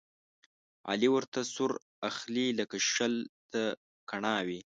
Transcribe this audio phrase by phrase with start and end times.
[0.91, 1.71] علي ورته سور
[2.09, 3.13] اخلي، لکه شل
[3.51, 3.63] ته
[4.09, 4.59] کڼاوې.